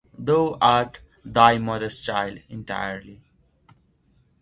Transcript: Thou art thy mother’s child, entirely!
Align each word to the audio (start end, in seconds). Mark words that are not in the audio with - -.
Thou 0.17 0.57
art 0.59 0.99
thy 1.23 1.59
mother’s 1.59 2.01
child, 2.01 2.39
entirely! 2.49 3.21